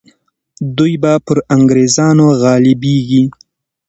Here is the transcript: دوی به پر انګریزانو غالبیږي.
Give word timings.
دوی 0.77 0.93
به 1.01 1.13
پر 1.25 1.37
انګریزانو 1.55 2.27
غالبیږي. 2.41 3.23